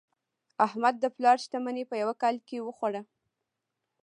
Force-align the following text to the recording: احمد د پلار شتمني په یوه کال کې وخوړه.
احمد 0.65 0.95
د 0.99 1.05
پلار 1.15 1.37
شتمني 1.43 1.83
په 1.89 1.95
یوه 2.01 2.15
کال 2.21 2.35
کې 2.47 2.57
وخوړه. 2.61 3.01